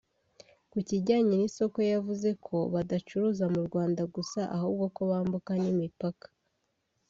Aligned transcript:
Ku 0.71 0.77
kijyanye 0.87 1.33
n’isoko 1.37 1.77
yavuze 1.93 2.29
ko 2.45 2.57
badacuruza 2.73 3.43
mu 3.53 3.61
Rwanda 3.67 4.01
gusa 4.15 4.39
ahubwo 4.55 4.83
ko 4.95 5.01
bambuka 5.11 5.51
n’imipaka 5.61 6.27